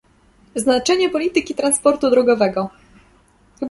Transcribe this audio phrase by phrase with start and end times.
[0.55, 2.69] Znaczenie polityki transportu drogowego